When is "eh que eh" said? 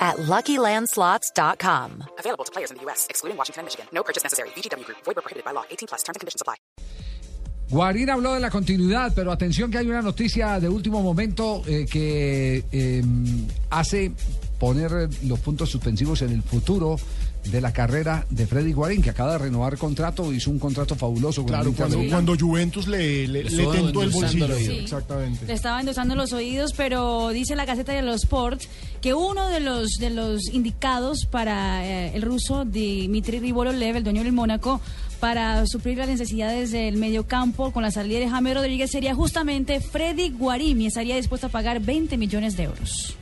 11.68-13.02